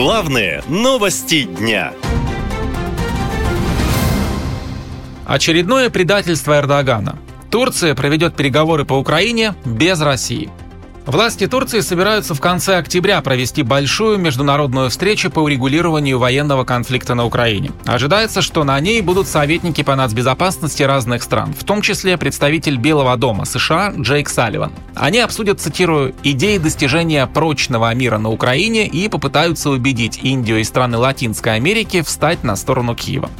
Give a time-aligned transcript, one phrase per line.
[0.00, 1.92] Главные новости дня.
[5.26, 7.18] Очередное предательство Эрдогана.
[7.50, 10.50] Турция проведет переговоры по Украине без России.
[11.08, 17.24] Власти Турции собираются в конце октября провести большую международную встречу по урегулированию военного конфликта на
[17.24, 17.70] Украине.
[17.86, 23.16] Ожидается, что на ней будут советники по нацбезопасности разных стран, в том числе представитель Белого
[23.16, 24.70] дома США Джейк Салливан.
[24.94, 30.98] Они обсудят, цитирую, «идеи достижения прочного мира на Украине и попытаются убедить Индию и страны
[30.98, 33.30] Латинской Америки встать на сторону Киева».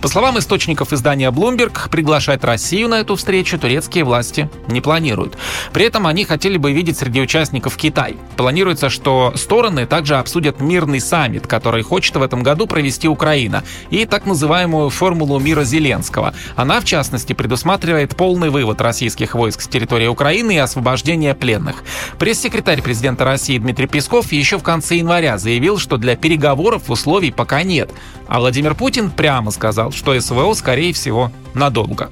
[0.00, 5.38] По словам источников издания Bloomberg, приглашать Россию на эту встречу турецкие власти не планируют.
[5.72, 8.16] При этом они хотели бы видеть среди участников Китай.
[8.38, 14.06] Планируется, что стороны также обсудят мирный саммит, который хочет в этом году провести Украина, и
[14.06, 16.32] так называемую формулу мира Зеленского.
[16.56, 21.84] Она, в частности, предусматривает полный вывод российских войск с территории Украины и освобождение пленных.
[22.18, 27.62] Пресс-секретарь президента России Дмитрий Песков еще в конце января заявил, что для переговоров условий пока
[27.64, 27.90] нет.
[28.28, 32.08] А Владимир Путин прямо сказал, что СВО, скорее всего, надолго.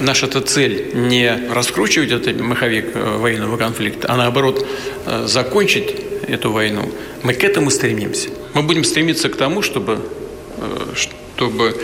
[0.00, 4.66] Наша эта цель не раскручивать этот маховик э, военного конфликта, а наоборот
[5.06, 5.94] э, закончить
[6.26, 6.90] эту войну.
[7.22, 8.30] Мы к этому стремимся.
[8.54, 10.00] Мы будем стремиться к тому, чтобы,
[10.56, 11.76] э, чтобы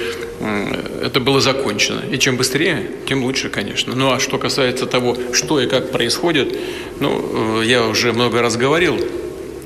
[1.02, 2.02] это было закончено.
[2.10, 3.94] И чем быстрее, тем лучше, конечно.
[3.94, 6.56] Ну а что касается того, что и как происходит,
[7.00, 8.98] ну, я уже много раз говорил,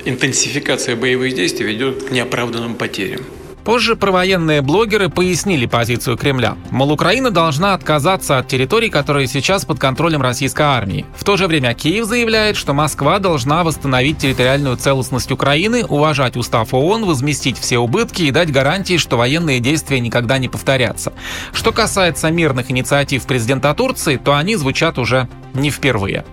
[0.05, 3.21] интенсификация боевых действий ведет к неоправданным потерям.
[3.63, 6.57] Позже провоенные блогеры пояснили позицию Кремля.
[6.69, 11.05] Мол, Украина должна отказаться от территорий, которые сейчас под контролем российской армии.
[11.15, 16.73] В то же время Киев заявляет, что Москва должна восстановить территориальную целостность Украины, уважать устав
[16.73, 21.13] ООН, возместить все убытки и дать гарантии, что военные действия никогда не повторятся.
[21.53, 26.25] Что касается мирных инициатив президента Турции, то они звучат уже не впервые.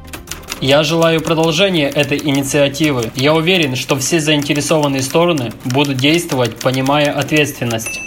[0.61, 3.11] Я желаю продолжения этой инициативы.
[3.15, 8.01] Я уверен, что все заинтересованные стороны будут действовать, понимая ответственность.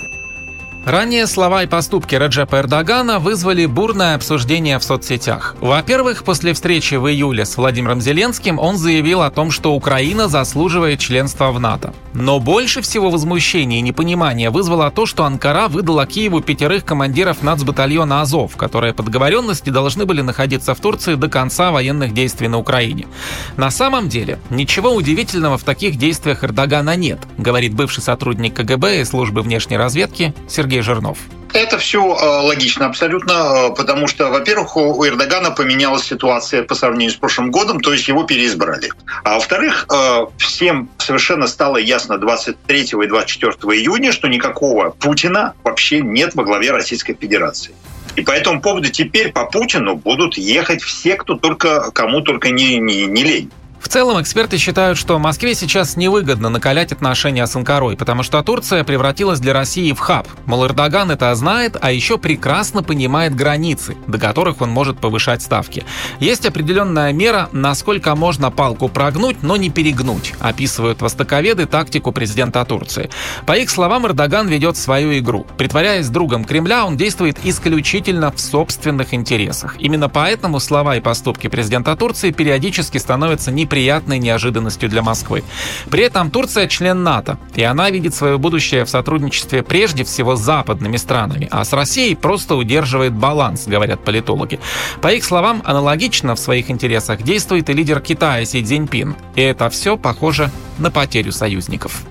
[0.86, 5.56] Ранее слова и поступки Реджепа Эрдогана вызвали бурное обсуждение в соцсетях.
[5.62, 11.00] Во-первых, после встречи в июле с Владимиром Зеленским он заявил о том, что Украина заслуживает
[11.00, 11.94] членства в НАТО.
[12.14, 18.22] Но больше всего возмущения и непонимания вызвало то, что Анкара выдала Киеву пятерых командиров нацбатальона
[18.22, 23.08] «Азов», которые по договоренности должны были находиться в Турции до конца военных действий на Украине.
[23.56, 29.06] На самом деле, ничего удивительного в таких действиях Эрдогана нет, говорит бывший сотрудник КГБ и
[29.06, 31.20] службы внешней разведки Сергей Сергей Жирнов.
[31.54, 37.12] Это все э, логично абсолютно, э, потому что, во-первых, у Эрдогана поменялась ситуация по сравнению
[37.12, 38.90] с прошлым годом, то есть его переизбрали.
[39.24, 46.02] А во-вторых, э, всем совершенно стало ясно 23 и 24 июня, что никакого Путина вообще
[46.02, 47.76] нет во главе Российской Федерации.
[48.16, 52.78] И по этому поводу теперь по Путину будут ехать все, кто только, кому только не,
[52.78, 53.52] не, не лень.
[53.94, 59.40] Целом, эксперты считают, что Москве сейчас невыгодно накалять отношения с Анкарой, потому что Турция превратилась
[59.40, 60.28] для России в хаб.
[60.48, 65.86] Мол, Эрдоган это знает, а еще прекрасно понимает границы, до которых он может повышать ставки.
[66.20, 73.12] Есть определенная мера, насколько можно палку прогнуть, но не перегнуть, описывают востоковеды тактику президента Турции.
[73.46, 75.46] По их словам, Эрдоган ведет свою игру.
[75.60, 79.76] Притворяясь другом Кремля, он действует исключительно в собственных интересах.
[79.78, 85.44] Именно поэтому слова и поступки президента Турции периодически становятся неприятными неприятной неожиданностью для Москвы.
[85.90, 90.40] При этом Турция член НАТО, и она видит свое будущее в сотрудничестве прежде всего с
[90.40, 94.60] западными странами, а с Россией просто удерживает баланс, говорят политологи.
[95.02, 99.16] По их словам, аналогично в своих интересах действует и лидер Китая Си Цзиньпин.
[99.36, 102.04] И это все похоже на потерю союзников.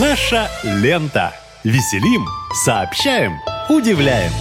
[0.00, 1.32] Наша лента.
[1.62, 2.24] Веселим,
[2.64, 3.34] сообщаем,
[3.68, 4.32] удивляем.